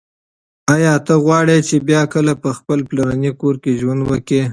ایا 0.73 0.93
ته 1.05 1.13
غواړې 1.23 1.57
چې 1.67 1.75
بیا 1.89 2.01
کله 2.13 2.33
په 2.43 2.49
خپل 2.57 2.79
پلرني 2.89 3.31
کور 3.41 3.55
کې 3.63 3.79
ژوند 3.81 4.01
وکړې؟ 4.09 4.41